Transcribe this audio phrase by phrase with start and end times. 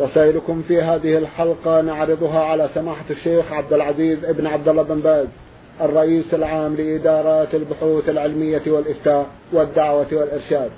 [0.00, 5.26] رسائلكم في هذه الحلقة نعرضها على سماحة الشيخ عبد العزيز ابن عبد الله بن باز
[5.80, 10.70] الرئيس العام لإدارات البحوث العلمية والإفتاء والدعوة والإرشاد.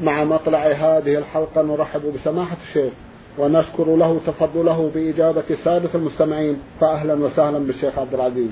[0.00, 2.92] مع مطلع هذه الحلقة نرحب بسماحة الشيخ
[3.38, 8.50] ونشكر له تفضله بإجابة سادة المستمعين فأهلا وسهلا بالشيخ عبد العزيز.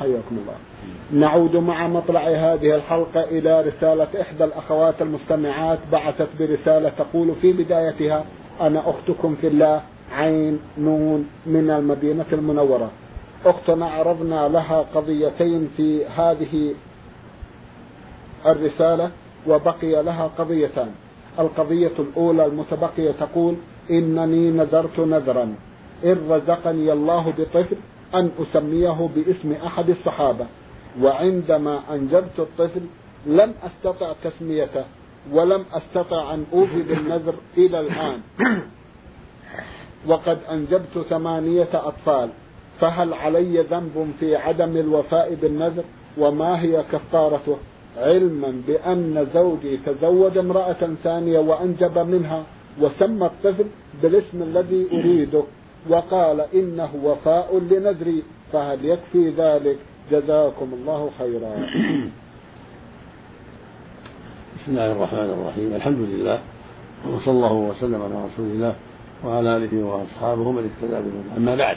[0.00, 0.54] حياكم الله.
[1.12, 8.24] نعود مع مطلع هذه الحلقة إلى رسالة إحدى الأخوات المستمعات بعثت برسالة تقول في بدايتها
[8.60, 12.90] أنا أختكم في الله عين نون من المدينة المنورة.
[13.46, 16.74] أختنا عرضنا لها قضيتين في هذه
[18.46, 19.10] الرسالة
[19.46, 20.90] وبقي لها قضيتان.
[21.38, 23.54] القضية الأولى المتبقية تقول
[23.90, 25.54] إنني نذرت نذرا.
[26.04, 27.76] إن رزقني الله بطفل
[28.14, 30.46] أن أسميه باسم أحد الصحابة.
[31.00, 32.80] وعندما أنجبت الطفل
[33.26, 34.84] لم أستطع تسميته.
[35.32, 38.20] ولم أستطع أن أوفي بالنذر إلى الآن.
[40.06, 42.30] وقد أنجبت ثمانية أطفال.
[42.80, 45.84] فهل علي ذنب في عدم الوفاء بالنذر؟
[46.18, 47.56] وما هي كفارته؟
[47.96, 52.44] علما بأن زوجي تزوج امرأة ثانية وأنجب منها
[52.80, 53.66] وسمى الطفل
[54.02, 55.42] بالاسم الذي أريده
[55.88, 58.22] وقال إنه وفاء لنذري.
[58.52, 59.78] فهل يكفي ذلك؟
[60.10, 61.66] جزاكم الله خيرا.
[64.68, 65.74] بسم الله الرحمن الرحيم.
[65.74, 66.38] الحمد لله
[67.08, 68.74] وصلى الله وسلم على رسول الله
[69.24, 71.36] وعلى آله وأصحابه من اهتدى بهداه.
[71.36, 71.76] أما بعد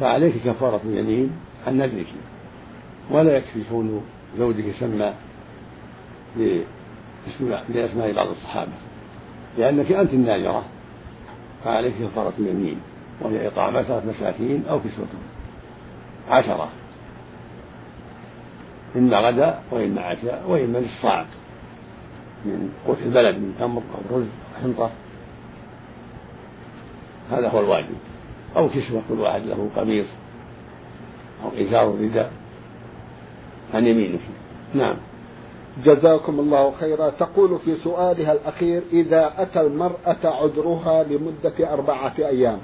[0.00, 1.30] فعليك كفارة اليمين
[1.66, 2.06] عن نذرك
[3.10, 4.02] ولا يكفي كون
[4.38, 5.12] زوجك سمى
[7.68, 8.72] لاسماء بعض الصحابة
[9.58, 10.64] لأنك أنت الناذره
[11.64, 12.80] فعليك كفارة اليمين
[13.20, 15.24] وهي إطعام عشره مساكين أو كسوتهم
[16.30, 16.68] عشرة.
[18.96, 21.26] اما غدا واما عشاء واما للصاع
[22.44, 24.90] من قوت البلد من تمر أو رز أو حنطة.
[27.30, 27.96] هذا هو الواجب.
[28.56, 30.06] أو كسوة كل واحد له قميص
[31.44, 32.32] أو إزار رداء.
[33.74, 34.20] عن يمينك
[34.74, 34.96] نعم.
[35.84, 37.10] جزاكم الله خيرا.
[37.10, 42.58] تقول في سؤالها الأخير إذا أتى المرأة عذرها لمدة أربعة أيام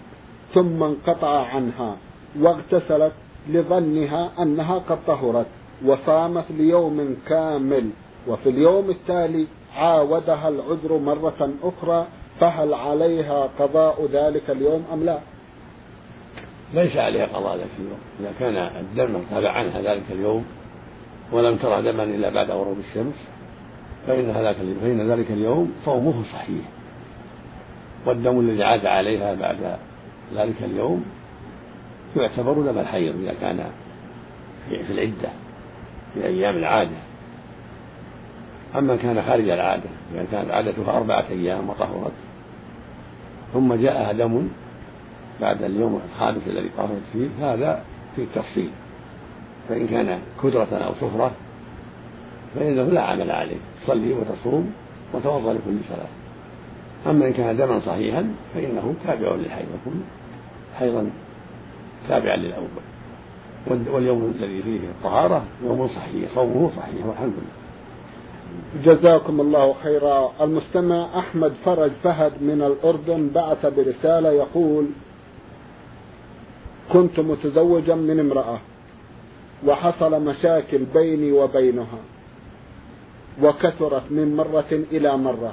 [0.54, 1.96] ثم انقطع عنها
[2.40, 3.12] واغتسلت
[3.48, 5.46] لظنها أنها قد طهرت
[5.84, 7.90] وصامت ليوم كامل
[8.28, 9.46] وفي اليوم التالي
[9.76, 12.06] عاودها العذر مرة أخرى
[12.40, 15.18] فهل عليها قضاء ذلك اليوم أم لا؟
[16.74, 17.98] ليس عليها قضاء ذلك اليوم.
[18.20, 20.44] إذا كان الدم ارتفع عنها ذلك اليوم
[21.32, 23.14] ولم ترى دما إلا بعد غروب الشمس
[24.06, 26.64] فإن ذلك فإن ذلك اليوم صومه صحيح.
[28.06, 29.78] والدم الذي عاد عليها بعد
[30.34, 31.04] ذلك اليوم
[32.16, 33.64] يعتبر دم الحيض إذا كان
[34.68, 35.28] في العدة
[36.14, 37.13] في أيام العادة.
[38.76, 42.12] أما كان خارج العادة يعني كانت عادتها أربعة أيام وطهرت.
[43.52, 44.48] ثم جاءها دم
[45.40, 47.82] بعد اليوم الخامس الذي طهرت فيه هذا
[48.16, 48.70] في التفصيل.
[49.68, 51.30] فإن كان كدرة أو صفرة
[52.54, 53.56] فإنه لا عمل عليه.
[53.84, 54.72] تصلي وتصوم
[55.14, 56.08] وتوضأ لكل صلاة.
[57.12, 60.04] أما إن كان دما صحيحا فإنه تابع للحيض يكون
[60.78, 61.10] حيضا
[62.08, 62.68] تابعا للأول.
[63.92, 67.63] واليوم الذي فيه الطهارة يوم صحيح صومه صحيح والحمد لله.
[68.84, 70.32] جزاكم الله خيرا.
[70.41, 74.87] المستمع أحمد فرج فهد من الأردن بعث برسالة يقول
[76.93, 78.59] كنت متزوجا من امرأة
[79.66, 81.99] وحصل مشاكل بيني وبينها
[83.43, 85.53] وكثرت من مرة إلى مرة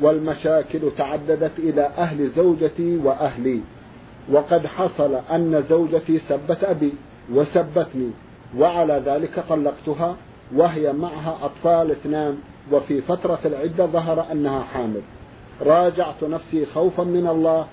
[0.00, 3.60] والمشاكل تعددت إلى أهل زوجتي وأهلي
[4.32, 6.92] وقد حصل أن زوجتي سبت أبي
[7.34, 8.10] وسبتني
[8.58, 10.16] وعلى ذلك طلقتها
[10.54, 12.38] وهي معها أطفال اثنان
[12.72, 15.00] وفي فترة العدة ظهر أنها حامل.
[15.62, 17.66] راجعت نفسي خوفا من الله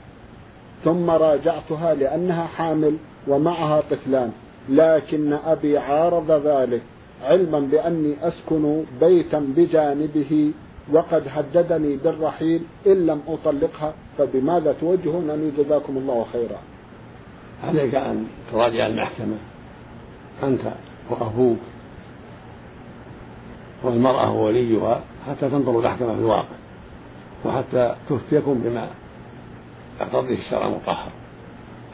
[0.83, 4.31] ثم راجعتها لأنها حامل ومعها طفلان.
[4.69, 6.81] لكن أبي عارض ذلك
[7.24, 10.51] علما بأني أسكن بيتا بجانبه
[10.94, 16.60] وقد هددني بالرحيل إن لم أطلقها فبماذا توجهونني؟ جزاكم الله خيرا.
[17.63, 19.38] عليك أن تراجع المحكمة
[20.44, 20.62] أنت
[21.10, 21.57] وأبوك.
[23.86, 26.56] والمرأة ووليها حتى تنظر المحكمة في الواقع
[27.46, 28.88] وحتى تفتيكم بما
[30.02, 31.10] يقتضيه الشرع المطهر.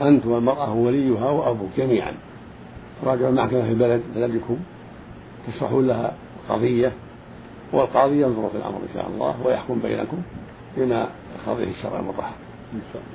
[0.01, 2.13] أنت والمرأة وليها وأبوك جميعا.
[3.03, 4.57] راجعوا المحكمة في بلد بلدكم
[5.47, 6.13] تشرحون لها
[6.49, 6.91] قضية
[7.73, 10.17] والقاضي ينظر في الأمر إن شاء الله ويحكم بينكم
[10.77, 12.33] بما يقتضيه الشرع المطهر.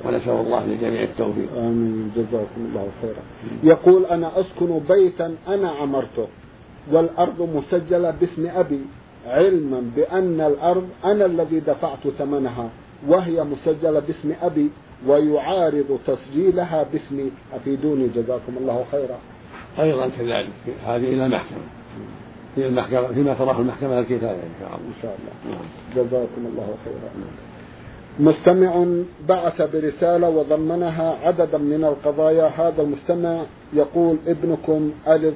[0.05, 1.49] ونسأل الله للجميع التوفيق.
[1.57, 2.13] آمين.
[2.17, 3.23] جزاكم الله خيرا.
[3.63, 6.27] يقول أنا أسكن بيتا أنا عمرته.
[6.93, 8.81] والأرض مسجلة باسم أبي
[9.27, 12.71] علما بأن الأرض أنا الذي دفعت ثمنها
[13.09, 14.71] وهي مسجلة باسم أبي
[15.07, 17.31] ويعارض تسجيلها باسمي.
[17.55, 19.19] أفيدوني جزاكم الله خيرا.
[19.79, 20.49] أيضا كذلك
[20.87, 21.59] هذه إلى المحكمة.
[22.55, 24.79] في المحكمة فيما تراه المحكمة الكتابة إن شاء الله.
[24.79, 25.59] إن شاء الله.
[25.97, 27.11] جزاكم الله خيرا.
[28.21, 28.87] مستمع
[29.29, 32.47] بعث برسالة وضمنها عددا من القضايا.
[32.47, 33.43] هذا المستمع
[33.73, 35.35] يقول ابنكم ألف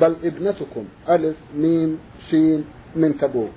[0.00, 0.84] بل ابنتكم.
[1.08, 1.98] ألف ميم
[2.30, 2.64] شين
[2.96, 3.50] من تبوك.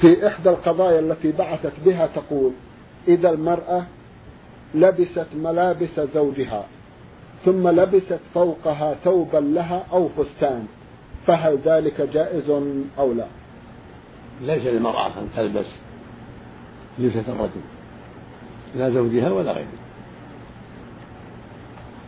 [0.00, 2.52] في إحدى القضايا التي بعثت بها تقول
[3.08, 3.84] إذا المرأة
[4.74, 6.64] لبست ملابس زوجها
[7.44, 10.66] ثم لبست فوقها ثوبا لها أو فستان
[11.26, 12.50] فهل ذلك جائز
[12.98, 13.26] أو لا؟
[14.42, 15.66] ليس للمرأة أن تلبس
[16.98, 17.60] لبسة الرجل
[18.74, 19.79] لا زوجها ولا غيره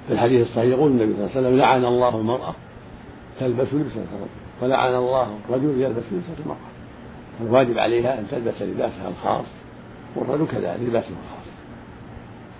[0.07, 2.55] في الحديث الصحيح يقول النبي صلى الله عليه وسلم لعن الله المرأة
[3.41, 6.73] تلبس لبسة الرجل ولعن الله الرجل يلبس لبسة المرأة.
[7.41, 9.45] الواجب عليها أن تلبس لباسها الخاص
[10.17, 11.47] والرجل كذلك لباسه الخاص.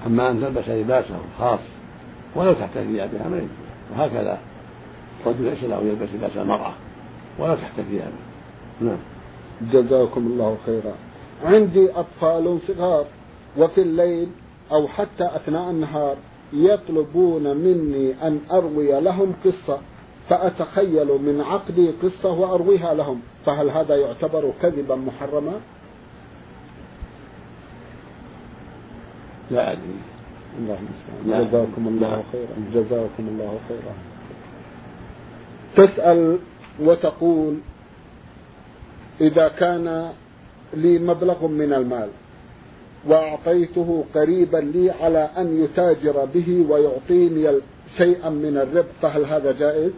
[0.07, 1.61] أما أن تلبس لباسه الخاص
[2.37, 3.49] ولو تحت ثيابها ما يجوز
[3.93, 4.39] وهكذا
[5.21, 6.73] الرجل ليس له يلبس لباس المرأة
[7.39, 8.13] ولو تحت ثيابه
[8.81, 8.99] نعم.
[9.73, 10.95] جزاكم الله خيرا.
[11.45, 13.05] عندي أطفال صغار
[13.59, 14.29] وفي الليل
[14.73, 16.17] أو حتى أثناء النهار.
[16.53, 19.79] يطلبون مني أن أروي لهم قصة
[20.29, 23.21] فأتخيل من عقدي قصة وأرويها لهم.
[23.47, 25.61] فهل هذا يعتبر كذبا محرما؟
[29.51, 29.73] لا.
[29.73, 29.83] أدري
[30.59, 32.55] الله المستعان جزاكم الله خيرا.
[32.75, 33.95] جزاكم الله خيرا.
[35.77, 36.39] تسأل
[36.81, 37.59] وتقول
[39.21, 40.13] إذا كان
[40.75, 42.09] لي مبلغ من المال
[43.07, 47.61] وأعطيته قريبا لي على أن يتاجر به ويعطيني
[47.97, 49.93] شيئا من الربح فهل هذا جائز؟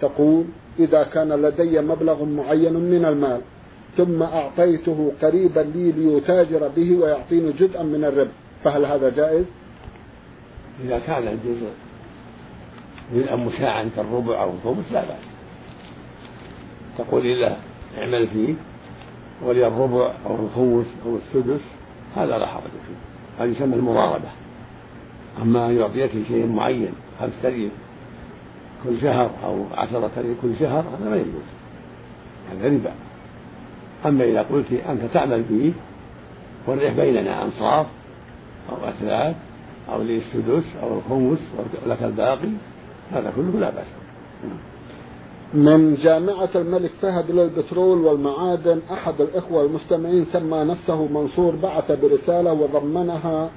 [0.00, 0.44] تقول
[0.78, 3.40] إذا كان لدي مبلغ معين من المال
[3.96, 8.32] ثم أعطيته قريبا لي ليتاجر به ويعطيني جزءا من الربح
[8.64, 9.44] فهل هذا جائز؟
[10.84, 11.70] إذا كان الجزء
[13.14, 15.26] جزءا مشاعا كالربع أو الخمس لا بأس
[16.98, 17.56] تقول له
[17.98, 18.54] اعمل فيه
[19.44, 21.60] ولي الربع أو الخمس أو السدس
[22.16, 23.44] هذا لا حرج فيه.
[23.44, 24.28] هذا يسمى المضاربة
[25.42, 27.70] أما أن يعطيك شيء معين خمس ريال
[28.84, 31.48] كل شهر أو عشرة ريال كل شهر هذا ما يجوز.
[32.50, 32.92] هذا ربا.
[34.06, 35.72] أما إذا قلت أنت تعمل به
[36.66, 37.86] والربح بيننا أنصاف
[38.70, 39.36] أو أثلاث
[39.92, 41.38] أو لي السدس أو الخمس
[41.86, 42.48] ولك الباقي
[43.12, 43.86] هذا كله لا بأس.
[45.54, 53.50] من جامعة الملك فهد للبترول والمعادن أحد الإخوة المستمعين سمى نفسه منصور بعث برسالة وضمنها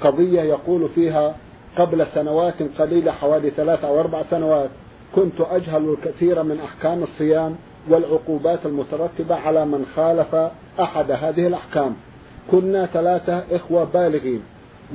[0.00, 1.36] قضية يقول فيها
[1.78, 4.70] قبل سنوات قليلة حوالي ثلاث أو أربع سنوات
[5.14, 7.56] كنت أجهل الكثير من أحكام الصيام
[7.88, 10.34] والعقوبات المترتبة على من خالف
[10.80, 11.96] أحد هذه الأحكام.
[12.50, 14.42] كنا ثلاثة إخوة بالغين.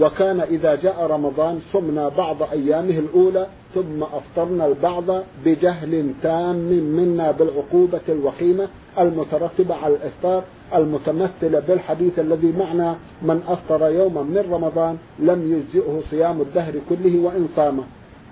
[0.02, 6.56] وكان إذا جاء رمضان صمنا بعض أيامه الأولى ثم أفطرنا البعض بجهل تام
[6.98, 8.68] منا بالعقوبة الوخيمة
[9.00, 10.44] المترتبة على الإفطار
[10.76, 17.48] المتمثلة بالحديث الذي معنا من أفطر يوما من رمضان لم يجزئه صيام الدهر كله وإن
[17.56, 17.80] صام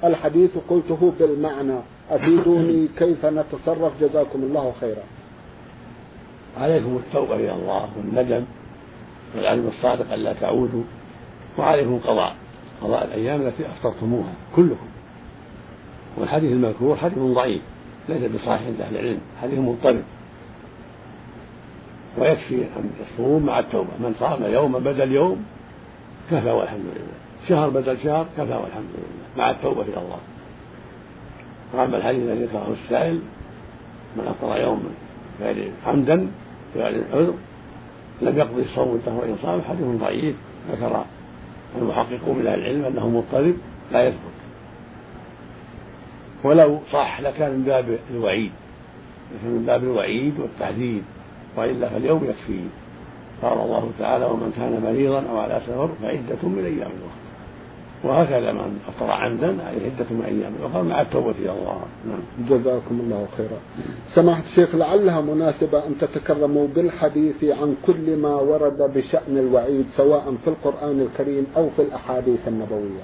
[0.04, 1.78] الحديث قلته بالمعنى
[2.12, 5.04] أفيدوني كيف نتصرف؟ جزاكم الله خيرا.
[6.58, 8.44] عليكم التوبة إلى الله والندم
[9.36, 10.84] والعلم الصادق ألا تعودوا
[11.58, 12.36] وعليكم قضاء
[12.82, 14.88] قضاء الأيام التي أفطرتموها كلكم.
[16.18, 17.62] والحديث المذكور حديث ضعيف
[18.10, 20.04] ليس بصحيح عند أهل العلم حديث مضطرب.
[22.18, 23.90] ويكفي أن يصوم مع التوبة.
[24.00, 25.46] من صام يوما بدل يوم
[26.32, 27.16] كفى والحمد لله
[27.50, 30.20] شهر بدل شهر كفى والحمد لله مع التوبة إلى الله.
[31.74, 33.20] وأما الحديث الذي ذكره السائل
[34.18, 34.90] من أفطر يوما
[35.42, 36.28] غير حمدا
[36.76, 37.34] بغير عذر
[38.22, 40.36] لم يقضي الصوم الدهر وإن صام حديث ضعيف
[40.72, 41.06] ذكر
[41.82, 43.56] المحققون من أهل العلم أنه مضطرب
[43.92, 44.36] لا يثبت.
[46.44, 48.52] ولو صح لكان من باب الوعيد
[49.36, 51.02] لكن من باب الوعيد والتحذير
[51.58, 52.68] وإلا فاليوم يكفيه
[53.42, 57.25] قال الله تعالى ومن كان مريضا أو على سفر فعدة من أيام أخرى.
[58.04, 61.82] وهكذا من أفطر عمدا عليه عدة من أيام أخرى مع التوبة إلى الله.
[62.08, 62.48] نعم.
[62.50, 63.58] جزاكم الله خيرا.
[64.16, 70.50] سماحة الشيخ لعلها مناسبة أن تتكرموا بالحديث عن كل ما ورد بشأن الوعيد سواء في
[70.50, 73.04] القرآن الكريم أو في الأحاديث النبوية.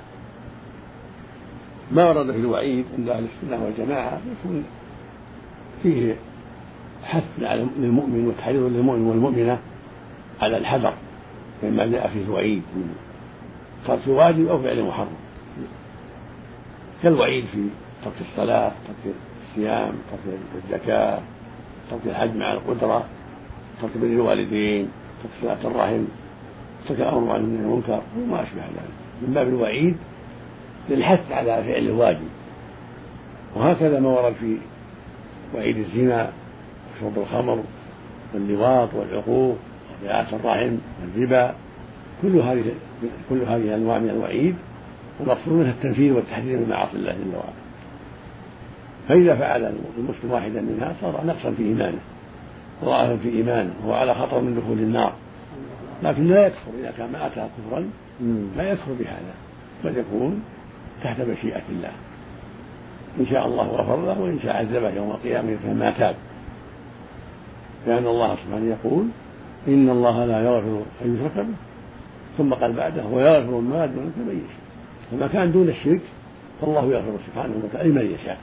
[1.92, 4.64] ما ورد في الوعيد عند أهل السنة والجماعة يكون
[5.84, 6.16] فيه
[7.04, 9.60] حث على للمؤمن وتحريض للمؤمن والمؤمنة
[10.42, 10.94] على الحذر
[11.64, 12.62] مما جاء فيه الوعيد.
[12.76, 12.96] من
[13.88, 15.16] ترك واجب أو فعل محرم.
[17.04, 17.68] كالوعيد في
[18.06, 19.14] ترك الصلاة ترك
[19.50, 21.20] الصيام ترك الزكاة
[21.92, 23.06] ترك الحج مع القدرة
[23.82, 24.88] ترك بر الوالدين
[25.24, 26.04] ترك صلاة الرحم
[26.88, 28.92] ترك الأمر عن المنكر وما أشبه ذلك.
[29.22, 29.98] من باب الوعيد
[30.90, 32.28] للحث على فعل الواجب.
[33.56, 34.58] وهكذا ما ورد في
[35.56, 36.32] وعيد الزنا
[36.98, 37.64] وشرب الخمر
[38.34, 39.58] واللواط والعقوق
[40.04, 41.56] وقراءة الرحم والربا.
[42.22, 42.64] كل هذه
[43.30, 44.56] كل هذه انواع من الوعيد
[45.20, 47.54] والمقصود منها التنفيذ والتحذير من معاصي الله جل وعلا.
[49.08, 52.00] فإذا فعل المسلم واحدا منها صار نقصا في إيمانه
[52.84, 55.14] وضعفا في إيمانه وهو على خطر من دخول النار.
[56.04, 57.90] لكن لا يكفر إذا كان ما أتى كفرا
[58.58, 59.34] لا يكفر بهذا
[59.84, 60.44] بل يكون
[61.04, 61.92] تحت مشيئة الله.
[63.20, 66.16] إن شاء الله غفر له وإن شاء عذبه يوم القيامة كما تاب.
[67.88, 69.06] لأن الله سبحانه يقول
[69.68, 71.71] إن الله لا يغفر أن يشرك به.
[72.38, 74.62] ثم قال بعده ويغفر ما دون من يشاء.
[75.12, 76.02] فما كان دون الشرك
[76.62, 78.38] فالله يغفر سبحانه وتعالى لمن يشاء.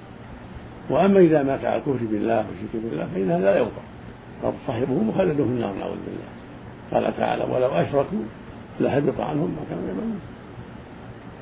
[0.90, 3.82] وأما إذا مات على الكفر بالله والشرك بالله فان هذا لا يغفر.
[4.44, 6.28] قد صاحبه مخلد في النار نعوذ بالله.
[6.92, 8.18] قال تعالى ولو أشركوا
[8.80, 10.20] لحبط عنهم ما كانوا يعملون.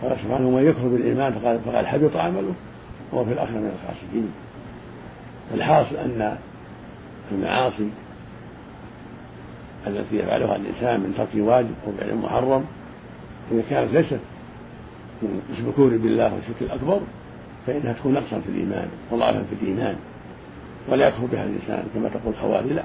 [0.03, 2.55] قال سبحانه من يكفر بالإيمان فقال فقال حبط عمله
[3.13, 4.31] وهو في الآخرة من الخاسرين.
[5.55, 6.37] الحاصل أن
[7.33, 7.89] المعاصي
[9.87, 12.65] التي يفعلها الإنسان من ترك واجب أو فعل محرم
[13.53, 14.21] إذا كانت ليست
[15.23, 17.01] من الكفر بالله والشرك الأكبر
[17.67, 19.97] فإنها تكون نقصا في الإيمان وضعفا في الإيمان
[20.89, 22.83] ولا يكفر بها الإنسان كما تقول الخوارج لا.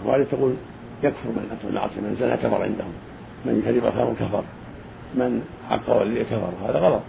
[0.00, 0.54] الخوارج تقول
[1.02, 2.92] يكفر من أتى المعاصي من زنى كفر عندهم
[3.46, 4.42] من كذب خير كفر
[5.14, 7.02] من حق ولي كفر هذا غلط.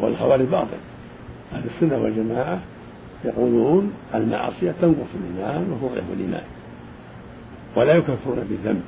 [0.00, 0.76] والخوارج باطل.
[1.52, 2.58] أهل السنة والجماعة
[3.24, 6.44] يقولون المعصية تنقص الإيمان وتضعف الإيمان.
[7.76, 8.82] ولا يكفرون بالذنب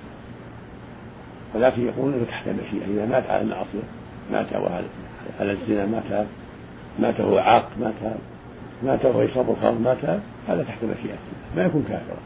[1.55, 2.87] ولكن يقولون تحت المشيئة.
[2.95, 3.83] إذا مات على المعصية
[4.33, 4.47] مات
[5.41, 6.27] على الزنا ما تاب
[6.99, 8.17] مات وهو عاق ما تاب
[8.83, 11.17] مات وهو يشرب الخمر ما تاب هذا تحت مشيئة
[11.57, 12.19] ما يكون كافرا.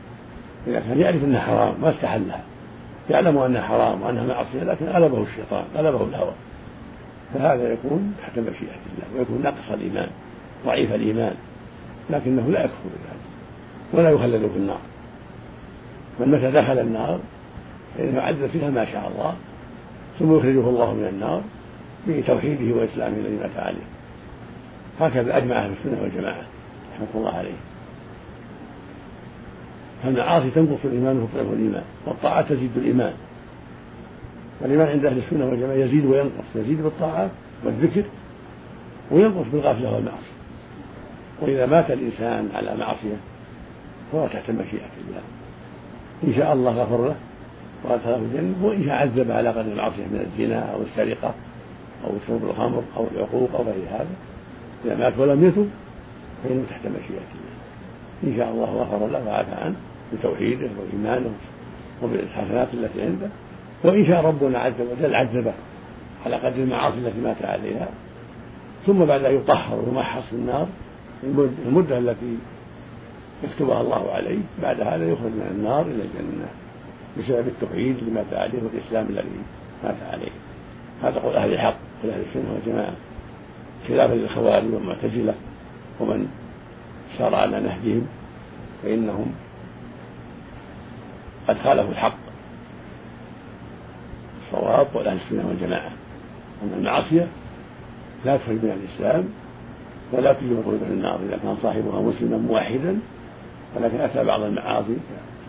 [0.66, 2.42] إذا كان يعرف أنها حرام ما استحلها.
[3.10, 6.32] يعلم أنها حرام وأنها معصية لكن غلبه الشيطان غلبه الهوى.
[7.34, 10.08] فهذا يكون تحت مشيئة الله ويكون نقص الإيمان
[10.66, 11.34] ضعيف الإيمان
[12.10, 13.24] لكنه لا يكفر بذلك
[13.92, 14.80] ولا يخلد في النار.
[16.20, 17.20] من متى دخل النار
[17.98, 19.34] فإنه عذب فيها ما شاء الله
[20.18, 21.42] ثم يخرجه الله من النار
[22.08, 23.86] بتوحيده وإسلامه الذي مات عليه.
[25.00, 26.42] هكذا أجمع أهل السنة والجماعة
[26.94, 27.56] رحمة الله عليه
[30.02, 33.12] فالمعاصي تنقص الإيمان وتضعف الإيمان والطاعات تزيد الإيمان.
[34.60, 37.30] والإيمان عند أهل السنة والجماعة يزيد وينقص يزيد بالطاعات
[37.64, 38.04] والذكر
[39.10, 40.34] وينقص بالغفلة والمعصية.
[41.40, 43.16] وإذا مات الإنسان على معصية
[44.12, 45.22] فهو تحت مشيئة الله.
[46.26, 47.16] إن شاء الله غفر له
[47.84, 51.34] وأدخله الجنة وإن شاء عذب على قدر المعصية من الزنا أو السرقة
[52.04, 54.06] أو شرب الخمر أو العقوق أو غير هذا.
[54.84, 55.68] إذا مات ولم يتب
[56.44, 57.54] فإنه تحت مشيئة الله.
[58.24, 59.74] إن شاء الله غفر له وعفى عنه
[60.12, 61.30] بتوحيده وإيمانه
[62.02, 63.28] وبالحسنات التي عنده.
[63.84, 65.52] وإن شاء ربنا عز وجل عذبه
[66.26, 67.88] على قدر المعاصي التي مات عليها.
[68.86, 70.66] ثم بعد أن يطهر ويمحص في النار.
[71.66, 72.36] المدة التي
[73.44, 74.38] يكتبها الله عليه.
[74.62, 76.48] بعد هذا يخرج من النار إلى الجنة
[77.18, 79.40] بسبب التوحيد مات عليه والإسلام الذي
[79.84, 80.30] مات عليه.
[81.02, 82.94] هذا قول أهل الحق قول أهل السنة والجماعة.
[83.88, 85.34] خلافا للخوارج والمعتزلة
[86.00, 86.28] ومن
[87.18, 88.06] سار على نهجهم
[88.82, 89.32] فإنهم
[91.48, 92.18] قد خالفوا الحق.
[94.46, 95.92] الصواب قول أهل السنة والجماعة.
[96.62, 97.26] أن المعصية
[98.24, 99.24] لا تخرج من الإسلام
[100.12, 102.98] ولا تجب الخروج من النار إذا كان صاحبها مسلما موحدا
[103.76, 104.96] ولكن أتى بعض المعاصي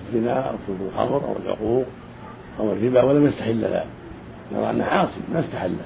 [0.08, 1.86] الزنا أو شرب الخمر أو العقوق
[2.60, 3.86] أو الربا ولم يستحل ذلك
[4.52, 5.86] يرى أنه عاصي ما استحله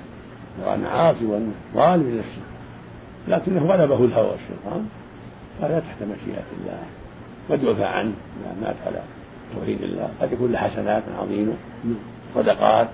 [0.61, 2.41] يرى أنه عاصي وأنه ظالم لنفسه.
[3.27, 4.87] لكنه غلبه الهوى والشيطان.
[5.61, 6.83] هذا تحت مشيئة الله.
[7.69, 9.01] يعفى عنه إذا مات على
[9.55, 10.09] توحيد الله.
[10.21, 11.53] قد يكون له حسنات عظيمة.
[12.35, 12.87] صدقات.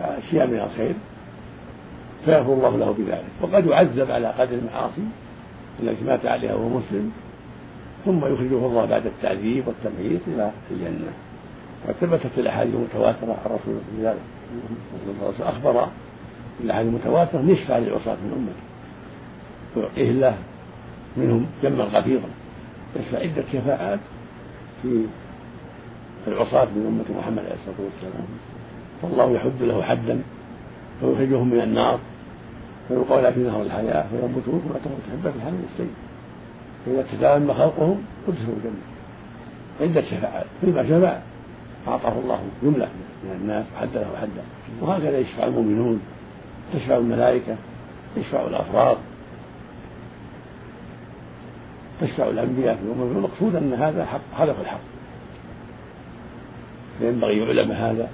[0.00, 0.94] أشياء من الخير.
[2.24, 3.24] فيغفر الله له بذلك.
[3.42, 5.02] وقد يعذب على قدر المعاصي.
[5.82, 7.12] التي مات عليها وهو مسلم.
[8.04, 11.12] ثم يخرجه الله بعد التعذيب والتمهيد إلى الجنة.
[11.88, 14.18] وثبتت في الأحاديث المتواترة عن رسول الله ذلك
[15.22, 15.88] الرسول أخبر
[16.64, 18.62] الأحاديث المتواترة يشفع للعصاة من أمته.
[19.76, 20.36] ويعطيه الله
[21.16, 22.28] منهم جما غفيرا
[22.96, 23.98] يشفع عدة شفاعات
[24.82, 25.06] في
[26.26, 28.26] العصاة من أمة محمد عليه الصلاة والسلام.
[29.02, 30.22] فالله يحد له حدا
[31.02, 31.98] ويخرجهم من النار.
[32.88, 35.90] فيلقون في نهر الحياة فينبتون كما تنبت حبة في الحمل السيء
[36.88, 38.82] فإذا تتم خلقهم ادخلوا الجنة.
[39.80, 40.46] عدة شفاعات.
[40.60, 41.18] فيما شفع
[41.88, 42.88] أعطاه الله جملة
[43.24, 44.42] من الناس وحد له حدا
[44.80, 46.00] وهكذا يشفع المؤمنون
[46.74, 47.56] تشفع الملائكة
[48.16, 48.96] يشفع الأفراد
[52.00, 54.80] تشفع الأنبياء في الأمم المقصود أن هذا حق هدف الحق.
[56.98, 58.08] فينبغي يعلم هذا.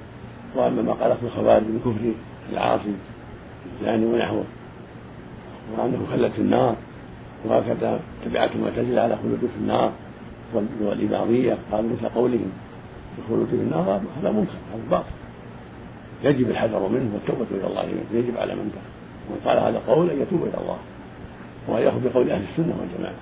[0.57, 2.13] وأما ما قاله الخوارج من كفر
[2.53, 2.95] العاصي
[3.81, 4.45] الزاني ونحوه
[5.79, 6.77] وأنه في النار.
[7.45, 9.93] وهكذا تبعات المعتزلة على خلود في النار
[10.83, 12.53] والإباضية قالوا مثل قولهم
[13.19, 15.15] الخلود في النار هذا منكر هذا باطل.
[16.25, 17.83] يجب الحذر منه والتوبة إلى الله
[18.13, 18.71] يجب على من
[19.45, 20.77] قال هذا قول أن يتوب إلى الله.
[21.69, 23.15] وأن يأخذ بقول أهل السنة والجماعة.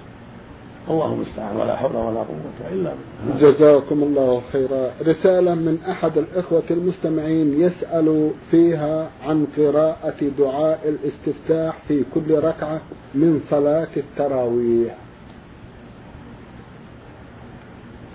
[0.90, 2.92] الله المستعان ولا حول ولا قوة إلا
[3.28, 3.52] بالله.
[3.52, 4.90] جزاكم الله خيرا.
[5.02, 12.80] رسالة من أحد الإخوة المستمعين يسأل فيها عن قراءة دعاء الاستفتاح في كل ركعة.
[13.14, 14.94] من صلاة التراويح.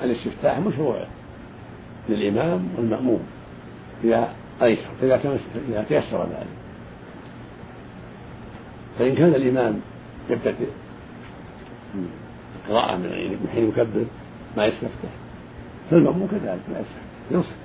[0.04, 1.08] الاستفتاح مشروع
[2.10, 3.20] للإمام والمأموم
[4.04, 6.48] إذا أيسر إذا تيسر ذلك.
[9.00, 9.80] فإن كان الإمام
[10.30, 10.68] يبتدئ
[12.70, 14.06] قراءة من حين يكبر
[14.58, 15.10] ما يستفتح.
[15.92, 17.02] فالمأموم كذلك لا يستفتح
[17.32, 17.56] ينصت.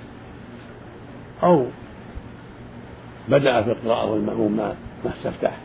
[1.43, 1.67] أو
[3.29, 4.75] بدأ في القراءة والمأموم ما
[5.05, 5.57] ما استفتح.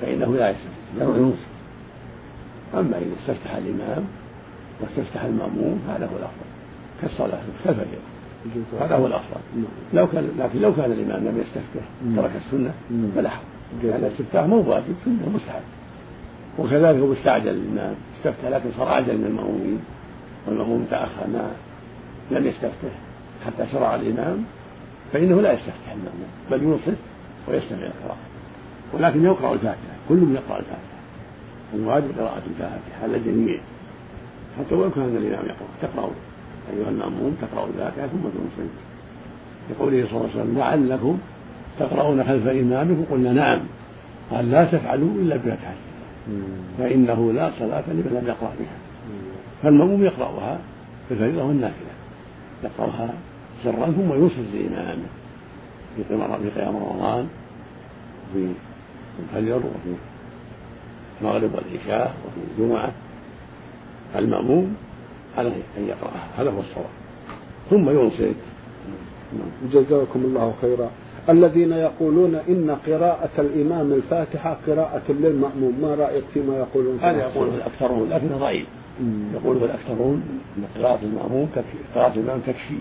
[0.00, 1.58] فإنه لا يستفتح ينصت
[2.74, 4.04] أما إذا استفتح الإمام
[4.80, 6.48] واستفتح المأموم هذا هو الأفضل.
[7.02, 7.98] كالصلاة كالفجر.
[8.80, 9.40] هذا هو الأفضل.
[9.94, 12.74] لو كان لكن لو كان الإمام لم يستفتح ترك السنة
[13.14, 13.42] فلا حرج.
[13.82, 15.62] لأن الاستفتاح مو واجب سنة مستحب.
[16.58, 17.94] وكذلك هو استعجل الإمام.
[18.18, 19.80] استفتح لكن صار أعجل من المأمومين.
[20.46, 21.50] والمأموم تأخر ما
[22.30, 22.92] لم يستفتح.
[23.46, 24.44] حتى شرع الإمام.
[25.12, 26.28] فإنه لا يستفتح المأموم.
[26.50, 26.98] بل ينصت
[27.48, 28.27] ويستمع القراءة
[28.92, 30.98] ولكن يقرأ الفاتحة كل يقرأ الفاتحة.
[31.74, 33.60] الواجب قراءة الفاتحة على الجميع.
[34.58, 36.10] حتى ولو كان الإمام يقرأ تقرأ.
[36.72, 38.70] أيها المأموم تقرأ الفاتحة ثم تنصت.
[39.70, 41.18] لقوله صلى الله عليه وسلم لعلكم
[41.78, 43.60] تقرؤون خلف إمامكم قلنا نعم.
[44.30, 45.74] قال لا تفعلوا إلا بفتحة
[46.78, 48.78] فإنه لا صلاة لمن لم يقرأ بها.
[49.62, 50.58] فالمأموم يقرأها
[51.08, 51.88] في الفريضة والنافلة.
[52.64, 53.14] يقرأها
[53.64, 55.08] سرا ثم ينصت لإمامه
[55.96, 57.26] في قيام رمضان
[58.30, 58.48] وفي
[59.18, 59.94] الفجر وفي
[61.20, 62.92] المغرب والعشاء وفي الجمعة؟
[64.16, 64.74] المأموم
[65.36, 66.90] عليه أن يقرأها هذا هو الصواب.
[67.70, 68.34] ثم ينصت.
[69.72, 70.90] جزاكم الله خيرا.
[71.28, 78.08] الذين يقولون إن قراءة الإمام الفاتحة قراءة للمأموم ما رأيك فيما يقولون؟ هذا يقوله الأكثرون
[78.10, 78.66] لكنه ضعيف.
[79.34, 80.22] يقوله الأكثرون
[80.56, 82.78] أن قراءة المأموم تكفي قراءة الإمام تكفي.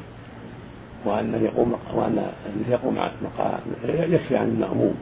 [1.05, 2.31] وأنه يقوم وأن
[2.69, 2.97] يقوم
[3.85, 4.95] يكفي عن المأموم.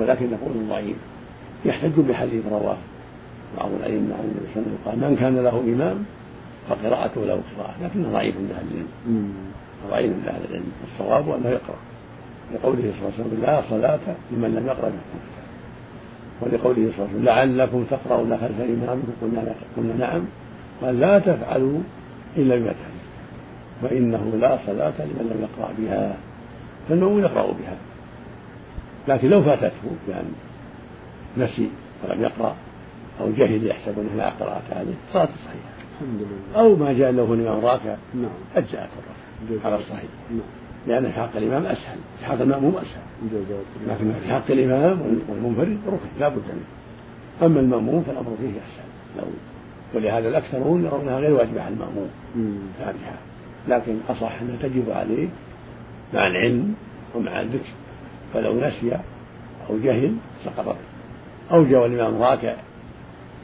[0.00, 0.96] ولكن يقول ضعيف
[1.64, 2.76] يحتج بحديث رواه
[3.58, 6.04] بعض الأئمة عن النبي صلى الله عليه وسلم قال من كان له إمام
[6.68, 9.32] فقراءته له قراءة لكنه ضعيف عند أهل العلم.
[9.90, 10.72] ضعيف عند أهل العلم.
[10.92, 11.76] الصواب أنه يقرأ.
[12.54, 15.40] لقوله صلى الله عليه وسلم لا صلاة لمن لم يقرأ بالفاتحة
[16.40, 20.22] ولقوله صلى الله عليه وسلم لعلكم تقرؤون خلف إمامكم قلنا قلنا نعم.
[20.82, 21.78] قال لا تفعلوا
[22.36, 23.00] إلا بفتحة
[23.82, 26.16] فإنه لا صلاة لمن لم يقرأ بها.
[26.88, 27.76] فالمؤمن يقرأ بها.
[29.08, 30.28] لكن لو فاتته يعني
[31.38, 31.70] نسي
[32.04, 32.56] ولم يقرأ
[33.20, 35.70] أو جهل يحسب أنه لا قراءة عليه صلاته صحيحة.
[36.00, 36.60] الحمد لله.
[36.60, 38.30] أو ما جاء له الإمام راكع نعم.
[38.56, 40.10] أجزأت الركعة على الصحيح.
[40.30, 40.40] نعم.
[40.86, 43.02] لأن في حق الإمام أسهل في حق المأموم أسهل.
[43.88, 46.66] لكن في حق الإمام والمنفرد ركن لا بد منه.
[47.42, 49.24] أما المأموم فالأمر فيه أسهل لو
[49.94, 52.10] ولهذا الأكثرون يرونها غير واجبة على المأموم.
[52.78, 53.18] فاتحة.
[53.68, 55.28] لكن أصح أنها تجب عليه
[56.14, 56.74] مع العلم
[57.14, 57.68] ومع الذكر.
[58.34, 58.98] فلو نسي
[59.70, 60.14] أو جهل
[60.44, 60.76] سقطت
[61.52, 62.54] أو جاء الإمام راكع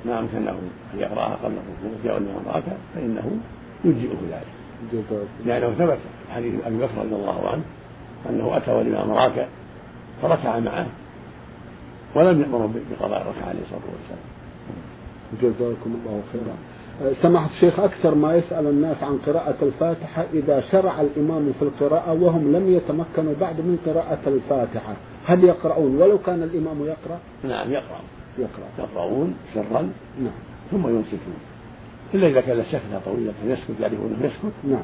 [0.06, 0.50] ما أمكنه
[0.94, 3.30] أن يقرأها قبل الركوع جاء الإمام راكع فإنه
[3.84, 4.46] يجزئه ذلك.
[5.46, 5.98] لأنه ثبت
[6.30, 7.62] حديث أبي بكر رضي الله عنه
[8.30, 9.46] أنه أتى والإمام راكع
[10.22, 10.86] فركع معه
[12.14, 14.24] ولم يأمر بقضاء الركعة عليه الصلاة والسلام.
[15.42, 16.56] جزاكم الله خيرا.
[17.22, 22.52] سماحة الشيخ أكثر ما يسأل الناس عن قراءة الفاتحة إذا شرع الإمام في القراءة وهم
[22.52, 28.00] لم يتمكنوا بعد من قراءة الفاتحة هل يقرؤون؟ ولو كان الإمام يقرأ؟ نعم يقرأ
[28.38, 28.68] يقرأ.
[28.78, 29.82] يقرؤون سرا
[30.20, 30.32] نعم.
[30.70, 31.36] ثم ينصتون.
[32.14, 34.54] إلا إذا كان سكتة طويلة يسكت يعرفون أنه يسكت.
[34.64, 34.82] نعم.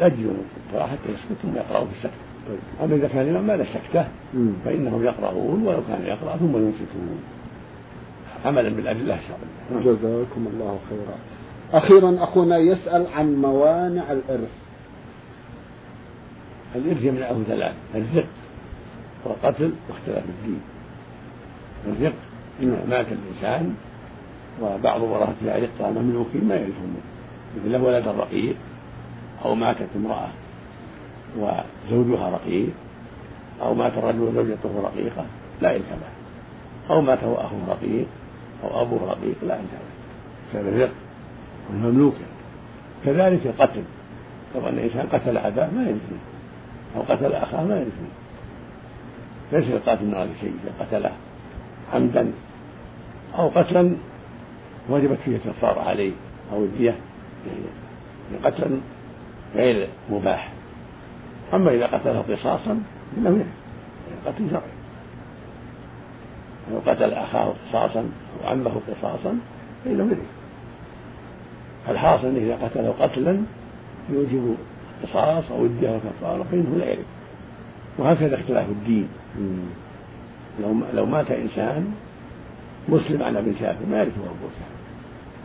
[0.00, 0.32] يأجلوا
[0.66, 2.26] القراءة حتى يسكت ثم يقرأوا في السكتة.
[2.48, 2.58] طيب.
[2.84, 4.06] أما إذا كان الإمام ما له سكتة
[4.64, 7.18] فإنهم يقرؤون ولو كان يقرأ ثم ينصتون.
[8.44, 9.18] عملا بالأدلة.
[9.18, 11.16] الشرعية جزاكم الله خيرا.
[11.72, 14.52] أخيرا أخونا يسأل عن موانع الإرث.
[16.74, 18.26] الإرث يمنعه ثلاث الرق
[19.24, 20.60] والقتل واختلاف الدين.
[21.86, 22.14] الرق
[22.60, 23.74] إذا مات الإنسان
[24.62, 26.96] وبعض ورثته رقة مملوكين ما يرثون
[27.56, 28.56] مثل له ولد رقيق
[29.44, 30.28] أو ماتت امرأة
[31.38, 32.70] وزوجها رقيق
[33.62, 35.24] أو مات الرجل وزوجته رقيقة
[35.60, 36.10] لا يرث له.
[36.90, 38.06] أو مات أخوه رقيق
[38.64, 39.66] أو أبوه رقيق لا له
[40.50, 40.92] بسبب الرق
[41.70, 42.14] والمملوك
[43.04, 43.82] كذلك القتل
[44.54, 46.16] لو أن إنسان قتل أباه ما يرثه
[46.96, 48.06] أو قتل أخاه ما يرثه
[49.52, 50.54] ليس القاتل من هذا شيء.
[50.64, 51.12] إذا قتله
[51.94, 52.32] عمدا
[53.38, 53.96] أو قتلا
[54.90, 56.12] وجبت فيه الكفارة عليه
[56.52, 56.94] أو الدية
[57.46, 58.76] يعني قتلا
[59.54, 60.52] غير مباح.
[61.54, 62.80] أما إذا قتله قصاصا
[63.16, 64.75] فإنه يعني قتل شرعي.
[66.72, 69.38] لو قتل أخاه قصاصا أو عمه قصاصا
[69.84, 70.18] فإنه يرث
[71.88, 73.36] الحاصل إذا قتله قتلا
[74.10, 74.54] يوجب
[75.02, 77.04] قصاص أو الدية كفارة فإنه لا يرث
[77.98, 79.08] وهكذا اختلاف الدين.
[80.62, 81.92] لو لو مات إنسان
[82.88, 84.76] مسلم على ابن كافر ما يرثه أبو كافر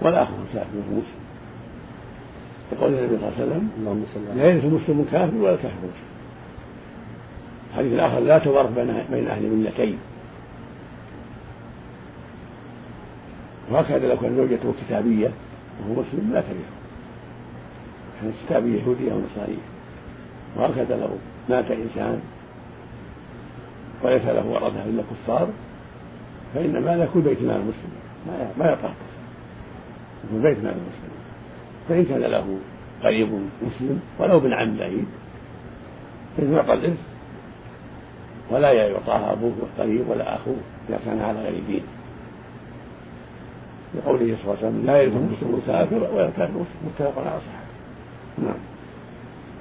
[0.01, 1.21] ولا أخوه كافر وهو مسلم.
[2.71, 6.11] يقول النبي صلى الله عليه وسلم اللهم صل لا يرث مسلم كافر ولا كافر مسلم.
[7.71, 8.69] الحديث الآخر لا تورث
[9.11, 9.97] بين أهل ملتين
[13.71, 15.31] وهكذا لو كان زوجته كتابية
[15.79, 16.81] وهو مسلم لا ترثه
[18.21, 19.65] كانت كتابية يهودية أو نصرانية.
[20.55, 21.09] وهكذا لو
[21.49, 22.21] مات إنسان
[24.03, 25.49] وليس له ورثة إلا كفار
[26.55, 27.91] فإن ماله كل بيت مال المسلم.
[28.57, 28.93] ما يطهر
[30.25, 31.11] يكون بيت مال المسلم.
[31.89, 32.57] فإن كان له
[33.03, 33.29] قريب
[33.61, 35.05] مسلم ولو بن عم بعيد
[36.37, 36.99] فإنه يعطى الإرث
[38.49, 40.55] ولا يعطاها أبوه القريب ولا أخوه
[40.89, 41.83] إذا كان على غير دين.
[43.95, 48.55] لقوله صلى الله عليه وسلم لا يرث المسلم الكافر ولا الكافر متفق على صحته نعم.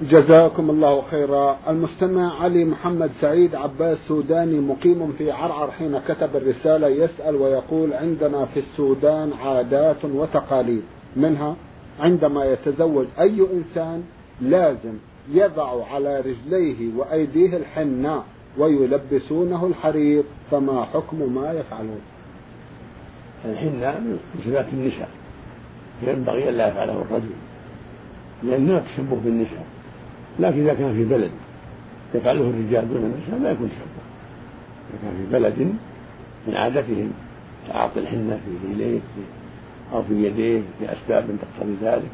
[0.01, 1.57] جزاكم الله خيرا.
[1.67, 8.45] المستمع علي محمد سعيد عباس سوداني مقيم في عرعر حين كتب الرسالة يسأل ويقول عندنا
[8.45, 10.81] في السودان عادات وتقاليد.
[11.15, 11.55] منها
[11.99, 14.03] عندما يتزوج أي إنسان
[14.41, 14.93] لازم
[15.31, 18.23] يضع على رجليه وأيديه الحناء
[18.57, 22.01] ويلبسونه الحرير فما حكم ما يفعلون؟
[23.45, 25.09] الحناء من صفات النساء
[26.03, 27.29] ينبغي ألا يفعله الرجل
[28.43, 29.65] لأنه تشبه بالنساء
[30.39, 31.31] لكن إذا كان في بلد
[32.15, 34.03] يفعله الرجال دون النساء لا يكون تشبه
[34.89, 35.75] إذا كان في بلد
[36.47, 37.11] من عادتهم
[37.67, 38.99] تعاطي الحنة في رجليه
[39.93, 42.11] أو في يديه لأسباب تقتضي ذلك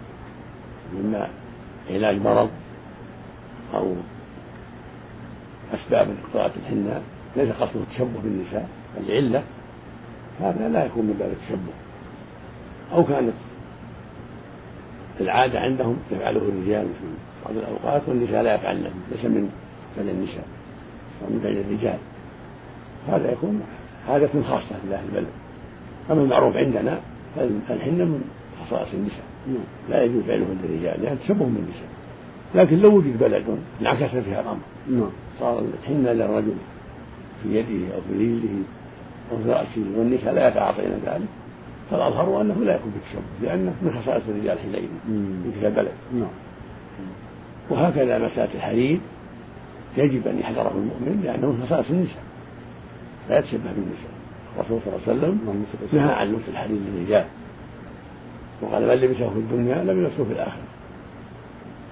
[0.93, 1.27] مما
[1.89, 2.49] علاج مرض
[3.73, 3.93] أو
[5.73, 7.01] أسباب اقتضاء الحنة
[7.35, 9.43] ليس قصده التشبه بالنساء العلة.
[10.41, 11.73] هذا لا يكون من باب التشبه.
[12.93, 13.33] أو كانت
[15.19, 17.07] العادة عندهم يفعله الرجال في
[17.45, 19.49] بعض الأوقات والنساء لا يفعلن ليس من
[19.97, 20.45] بني النساء
[21.21, 21.99] ومن بني الرجال.
[23.07, 23.61] هذا يكون
[24.09, 25.27] عادة خاصة لأهل البلد.
[26.11, 26.99] أما المعروف عندنا
[27.35, 28.21] فالحنة من
[28.61, 29.25] خصائص النساء.
[29.47, 29.63] نعم.
[29.89, 31.89] لا يجوز فعله للرجال لأن تشبه بالنساء
[32.55, 35.09] لكن لو وجد بلد انعكس فيها الأمر نعم.
[35.39, 36.53] صار الحنة للرجل
[37.43, 38.63] في يده أو في رجله
[39.47, 41.27] رأسه والنساء لا يتعاطين ذلك
[41.91, 44.87] فالأظهر أنه لا يكون بالتشبه لأنه من خصائص الرجال حينئذ
[45.43, 46.29] في تلك البلد نعم.
[47.69, 48.99] وهكذا مسألة الحرير
[49.97, 52.23] يجب أن يحذره المؤمن لأنه من خصائص النساء
[53.29, 54.11] لا يتشبه بالنساء.
[54.55, 57.25] الرسول صلى الله عليه وسلم نهى عن لبس الحرير للرجال
[58.61, 60.67] وقال من لبسه في الدنيا لم يلبسه في الآخرة.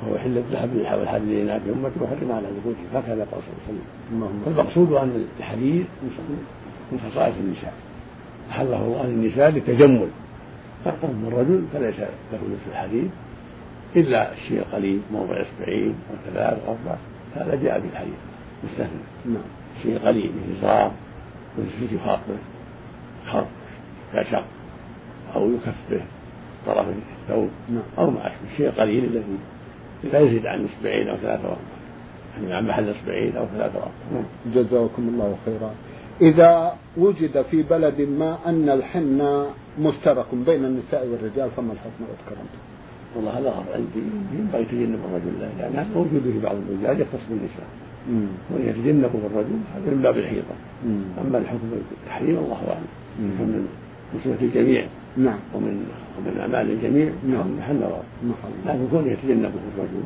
[0.01, 3.75] فهو حل الذهب والحرير لناس أمته وحرم على ذكورهم هكذا قال صلى الله عليه
[4.17, 4.43] وسلم.
[4.45, 5.85] فالمقصود أن الحرير
[6.91, 7.73] من خصائص النساء.
[8.51, 10.09] أحله الله للنساء للتجمل
[10.87, 13.09] أما الرجل فليس له لبس الحرير
[13.95, 16.95] إلا الشيء القليل موضع إصبعين أو ثلاث أو أربع.
[17.35, 18.13] هذا جاء بالحديث
[18.63, 19.01] مستثنى.
[19.25, 19.43] نعم.
[19.83, 20.91] شيء قليل مثل زرار
[21.57, 22.37] مثل في خاطبه
[23.27, 23.45] خط
[24.13, 24.45] كشق
[25.35, 26.01] أو يكف به
[26.65, 26.87] طرف
[27.21, 27.49] الثوب.
[27.69, 27.83] نعم.
[27.97, 28.51] أو ما أشبه.
[28.51, 29.37] الشيء القليل الذي
[30.03, 31.55] لا يزيد عن إصبعين أو ثلاثة أو
[32.41, 34.23] يعني عن محل إصبعين أو ثلاثة أو نعم.
[34.53, 35.71] جزاكم الله خيرا.
[36.21, 39.47] إذا وجد في بلد ما أن الحنة
[39.79, 42.59] مشترك بين النساء والرجال فما الحكم؟ أذكرتم
[43.15, 44.07] والله هذا غير عندي
[44.39, 47.67] ينبغي يتجنب الرجل؟ له لأن هذا موجود في بعض الرجال يختص بالنساء.
[48.51, 50.55] وإن يتجنبه الرجل هذا من باب الحيطه
[51.21, 52.87] أما الحكم بالتحريم الله أعلم.
[54.13, 54.85] من صفة الجميع.
[55.17, 55.39] نعم.
[55.53, 55.85] ومن
[56.17, 57.47] ومن أعمال الجميع نعم.
[57.59, 58.03] محل نظر
[58.65, 60.03] لكن كونه يتجنبه الرجل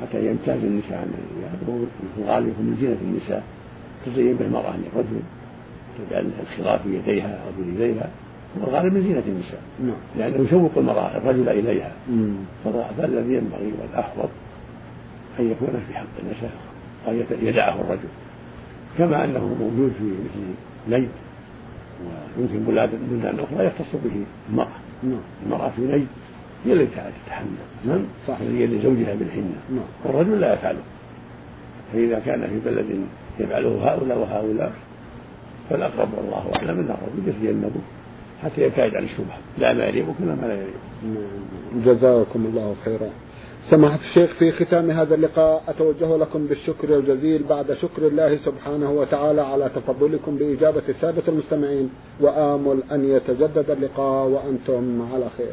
[0.00, 3.42] حتى يمتاز النساء عن الرجال وفي الغالب من زينة النساء.
[4.06, 5.20] تزين به المرأة للرجل
[5.98, 8.10] تجعل الخراف في يديها أو في رجليها
[8.60, 9.96] والغالب من زينة النساء نعم.
[10.18, 11.92] لأنه يشوق المرأة الرجل إليها.
[12.98, 14.28] فالذي ينبغي والأفضل
[15.40, 16.52] أن يكون في حق النساء
[17.08, 18.08] أن يدعه الرجل.
[18.98, 20.40] كما أنه موجود في مثل
[20.96, 21.10] نجد
[22.38, 24.78] ويمكن بلاد بلدان أخرى يختص به المرأة.
[25.02, 25.20] نعم.
[25.46, 26.06] المرأة في نجد
[26.64, 27.48] هي التي تتحمل.
[27.86, 28.04] نعم.
[28.28, 29.58] صح لزوجها بالحنة.
[29.70, 29.84] نعم.
[30.04, 30.82] والرجل لا يفعله.
[31.92, 32.86] فإذا كان في بلد
[33.40, 34.72] يفعله هؤلاء وهؤلاء
[35.70, 37.80] فالأقرب والله أعلم أن الرجل يتجنبه
[38.42, 40.82] حتى يبتعد عن الشبهة لا ما يليق ولا ما لا يليق.
[41.04, 41.84] نعم.
[41.84, 43.10] جزاكم الله خيرا.
[43.70, 49.40] سماحة الشيخ في ختام هذا اللقاء أتوجه لكم بالشكر الجزيل بعد شكر الله سبحانه وتعالى
[49.40, 51.90] على تفضلكم بإجابة السادة المستمعين
[52.20, 55.52] وآمل أن يتجدد اللقاء وأنتم على خير.